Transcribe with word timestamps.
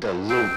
The 0.00 0.14
Loop. 0.14 0.50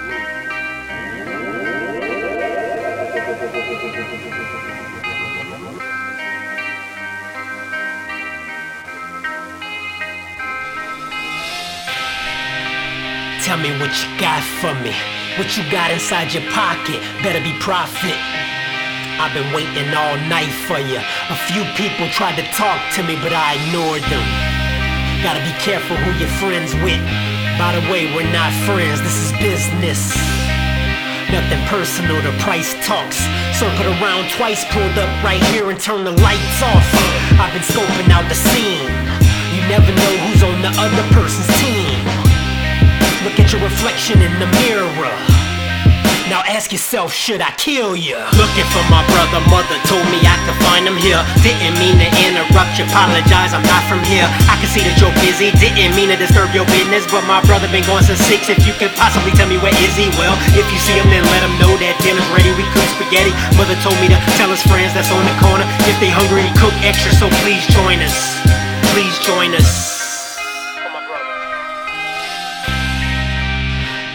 Tell 13.43 13.57
me 13.57 13.77
what 13.79 13.91
you 13.91 14.07
got 14.17 14.41
for 14.61 14.73
me. 14.79 14.95
What 15.37 15.57
you 15.57 15.69
got 15.69 15.91
inside 15.91 16.31
your 16.33 16.49
pocket. 16.53 17.01
Better 17.21 17.43
be 17.43 17.51
profit. 17.59 18.15
I've 19.19 19.33
been 19.33 19.51
waiting 19.53 19.93
all 19.93 20.15
night 20.29 20.53
for 20.67 20.79
you. 20.79 20.99
A 21.29 21.35
few 21.51 21.65
people 21.75 22.07
tried 22.11 22.37
to 22.37 22.43
talk 22.53 22.79
to 22.95 23.03
me, 23.03 23.17
but 23.21 23.33
I 23.33 23.55
ignored 23.55 24.03
them. 24.03 24.23
Gotta 25.21 25.43
be 25.43 25.51
careful 25.59 25.97
who 25.97 26.17
you're 26.17 26.29
friends 26.39 26.73
with. 26.75 27.32
By 27.57 27.79
the 27.79 27.85
way, 27.91 28.09
we're 28.15 28.31
not 28.31 28.51
friends, 28.65 29.01
this 29.01 29.17
is 29.17 29.31
business. 29.37 30.15
Nothing 31.31 31.61
personal, 31.65 32.21
the 32.21 32.33
price 32.41 32.73
talks. 32.85 33.17
Circled 33.57 33.87
around 34.01 34.29
twice, 34.31 34.65
pulled 34.69 34.97
up 34.97 35.09
right 35.23 35.41
here 35.53 35.69
and 35.69 35.79
turned 35.79 36.05
the 36.05 36.11
lights 36.21 36.61
off. 36.61 36.87
I've 37.39 37.53
been 37.53 37.61
scoping 37.61 38.09
out 38.09 38.27
the 38.29 38.35
scene. 38.35 38.89
You 39.53 39.61
never 39.69 39.89
know 39.89 40.13
who's 40.25 40.43
on 40.43 40.61
the 40.61 40.73
other 40.77 41.05
person's 41.13 41.49
team. 41.61 42.12
Ask 46.63 46.71
yourself, 46.71 47.11
should 47.11 47.43
I 47.43 47.51
kill 47.59 47.91
you? 47.91 48.15
Looking 48.39 48.63
for 48.71 48.79
my 48.87 49.03
brother, 49.11 49.43
mother 49.51 49.75
told 49.83 50.07
me 50.07 50.23
I 50.23 50.39
could 50.47 50.55
find 50.63 50.87
him 50.87 50.95
here. 50.95 51.19
Didn't 51.43 51.75
mean 51.75 51.99
to 51.99 52.07
interrupt 52.23 52.79
you, 52.79 52.87
apologize, 52.87 53.51
I'm 53.51 53.67
not 53.67 53.83
from 53.91 53.99
here. 54.07 54.23
I 54.47 54.55
can 54.63 54.71
see 54.71 54.79
that 54.87 54.95
you're 54.95 55.11
busy, 55.19 55.51
didn't 55.59 55.91
mean 55.91 56.07
to 56.07 56.15
disturb 56.15 56.55
your 56.55 56.63
business. 56.71 57.03
But 57.11 57.27
my 57.27 57.43
brother 57.43 57.67
been 57.67 57.83
gone 57.83 58.07
since 58.07 58.23
six. 58.23 58.47
If 58.47 58.63
you 58.63 58.71
could 58.79 58.95
possibly 58.95 59.35
tell 59.35 59.51
me 59.51 59.59
where 59.59 59.75
is 59.75 59.91
he? 59.99 60.07
Well, 60.15 60.39
if 60.55 60.63
you 60.71 60.79
see 60.79 60.95
him, 60.95 61.11
then 61.11 61.27
let 61.35 61.43
him 61.43 61.51
know 61.59 61.75
that 61.83 61.99
dinner's 61.99 62.23
ready. 62.31 62.55
We 62.55 62.63
cook 62.71 62.87
spaghetti. 62.95 63.35
Mother 63.59 63.75
told 63.83 63.99
me 63.99 64.07
to 64.07 64.19
tell 64.39 64.47
his 64.47 64.63
friends 64.63 64.95
that's 64.95 65.11
on 65.11 65.19
the 65.27 65.35
corner. 65.43 65.67
If 65.83 65.99
they 65.99 66.15
hungry, 66.15 66.47
cook 66.63 66.71
extra, 66.79 67.11
so 67.11 67.27
please 67.43 67.67
join 67.75 67.99
us. 67.99 68.39
Please 68.95 69.11
join 69.19 69.51
us. 69.51 69.99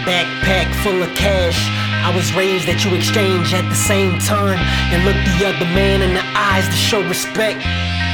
Backpack 0.09 0.73
full 0.81 1.05
of 1.05 1.13
cash. 1.13 1.69
I 2.05 2.15
was 2.15 2.33
raised 2.35 2.67
that 2.69 2.85
you 2.85 2.95
exchange 2.95 3.55
at 3.55 3.67
the 3.69 3.79
same 3.79 4.19
time 4.23 4.59
and 4.95 5.05
look 5.05 5.19
the 5.37 5.47
other 5.47 5.69
man 5.75 6.03
in 6.03 6.15
the 6.15 6.25
eyes 6.37 6.67
to 6.69 6.79
show 6.79 7.03
respect. 7.07 7.61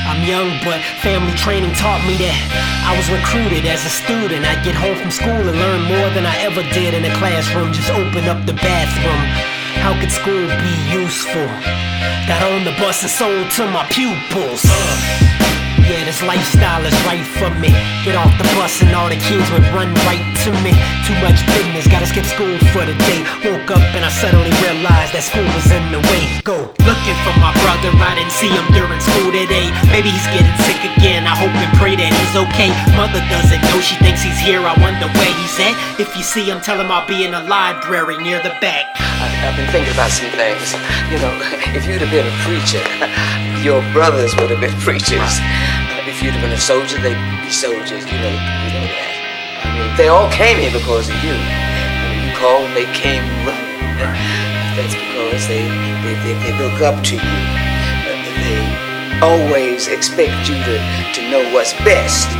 I'm 0.04 0.20
young, 0.28 0.52
but 0.64 0.84
family 1.00 1.32
training 1.40 1.72
taught 1.80 2.04
me 2.04 2.16
that 2.20 2.36
I 2.84 2.92
was 2.96 3.08
recruited 3.08 3.64
as 3.64 3.84
a 3.88 3.92
student. 3.92 4.44
I'd 4.44 4.60
get 4.64 4.76
home 4.76 4.96
from 5.00 5.10
school 5.10 5.32
and 5.32 5.56
learn 5.56 5.82
more 5.88 6.08
than 6.12 6.28
I 6.28 6.36
ever 6.44 6.62
did 6.76 6.92
in 6.92 7.04
a 7.04 7.14
classroom. 7.16 7.72
Just 7.72 7.88
open 7.88 8.28
up 8.28 8.44
the 8.44 8.56
bathroom. 8.60 9.24
How 9.80 9.96
could 9.98 10.12
school 10.12 10.48
be 10.60 10.74
useful? 10.92 11.48
Got 12.28 12.44
on 12.52 12.64
the 12.64 12.76
bus 12.76 13.02
and 13.02 13.10
sold 13.10 13.50
to 13.56 13.64
my 13.70 13.84
pupils. 13.88 14.64
Uh. 14.64 15.43
Yeah, 15.84 16.00
this 16.08 16.22
lifestyle 16.24 16.80
is 16.84 16.96
right 17.04 17.24
for 17.36 17.52
me. 17.60 17.68
Get 18.08 18.16
off 18.16 18.32
the 18.40 18.48
bus 18.56 18.80
and 18.80 18.96
all 18.96 19.08
the 19.12 19.20
kids 19.20 19.44
would 19.52 19.64
run 19.76 19.92
right 20.08 20.24
to 20.44 20.50
me. 20.64 20.72
Too 21.04 21.16
much 21.20 21.44
business, 21.52 21.84
gotta 21.84 22.08
skip 22.08 22.24
school 22.24 22.56
for 22.72 22.88
the 22.88 22.96
day. 23.04 23.20
Woke 23.44 23.68
up 23.68 23.84
and 23.92 24.00
I 24.00 24.08
suddenly 24.08 24.48
realized 24.64 25.12
that 25.12 25.24
school 25.28 25.44
was 25.44 25.68
in 25.68 25.84
the 25.92 26.00
way. 26.08 26.24
Go 26.40 26.72
looking 26.88 27.18
for 27.20 27.36
my 27.36 27.52
brother, 27.60 27.92
I 28.00 28.16
didn't 28.16 28.32
see 28.32 28.48
him 28.48 28.64
during 28.72 28.96
school 28.96 29.28
today. 29.28 29.68
Maybe 29.92 30.08
he's 30.08 30.28
getting 30.32 30.56
sick 30.64 30.80
again. 30.96 31.28
I 31.28 31.36
hope 31.36 31.52
and 31.52 31.72
pray 31.76 32.00
that 32.00 32.08
he's 32.08 32.34
okay. 32.48 32.72
Mother 32.96 33.20
doesn't 33.28 33.60
know, 33.68 33.78
she 33.84 34.00
thinks 34.00 34.24
he's 34.24 34.40
here. 34.40 34.64
I 34.64 34.72
wonder 34.80 35.04
where 35.20 35.34
he's 35.36 35.56
at. 35.60 35.76
If 36.00 36.16
you 36.16 36.24
see 36.24 36.48
him, 36.48 36.64
tell 36.64 36.80
him 36.80 36.88
I'll 36.88 37.04
be 37.04 37.28
in 37.28 37.36
the 37.36 37.44
library 37.44 38.16
near 38.24 38.40
the 38.40 38.56
back. 38.64 38.88
I've 39.44 39.56
been 39.56 39.68
thinking 39.68 39.92
about 39.92 40.08
some 40.10 40.32
things. 40.32 40.72
You 41.12 41.20
know, 41.20 41.32
if 41.76 41.84
you'd 41.84 42.00
have 42.00 42.12
been 42.12 42.24
a 42.24 42.36
preacher, 42.48 42.80
your 43.64 43.84
brothers 43.92 44.32
would 44.36 44.48
have 44.48 44.60
been 44.60 44.72
preachers. 44.86 45.40
You'd 46.24 46.32
have 46.32 46.40
been 46.40 46.56
a 46.56 46.56
soldier, 46.56 46.96
they'd 47.02 47.20
be 47.44 47.50
soldiers. 47.50 48.00
You 48.08 48.16
know, 48.16 48.32
you 48.32 48.70
know 48.72 48.88
that. 48.88 49.60
I 49.60 49.76
mean, 49.76 49.92
they 50.00 50.08
all 50.08 50.32
came 50.32 50.56
here 50.56 50.72
because 50.72 51.12
of 51.12 51.20
you. 51.20 51.36
I 51.36 52.16
mean, 52.16 52.24
you 52.24 52.32
called 52.32 52.72
they 52.72 52.88
came. 52.96 53.28
That's 54.72 54.96
because 54.96 55.44
they, 55.52 55.68
they, 56.00 56.16
they, 56.24 56.32
they 56.40 56.56
look 56.56 56.80
up 56.80 57.04
to 57.12 57.20
you. 57.20 57.36
They 58.40 59.20
always 59.20 59.88
expect 59.88 60.48
you 60.48 60.56
to, 60.64 60.80
to 61.12 61.20
know 61.28 61.44
what's 61.52 61.74
best. 61.84 62.32